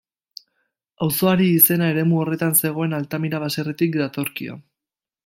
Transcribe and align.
Auzoari 1.07 1.49
izena 1.57 1.89
eremu 1.95 2.19
horretan 2.21 2.57
zegoen 2.63 2.99
Altamira 3.01 3.43
baserritik 3.45 3.99
datorkio. 4.03 4.57